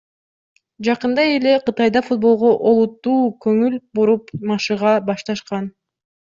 [0.87, 5.73] Жакында эле Кытайда футболго олуттуу көңүл буруп машыга башташкан.